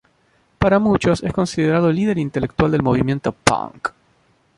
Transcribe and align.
Para 0.57 0.79
muchos 0.79 1.21
es 1.21 1.31
considerado 1.31 1.91
líder 1.91 2.17
intelectual 2.17 2.71
del 2.71 2.81
movimiento 2.81 3.33
punk. 3.33 3.89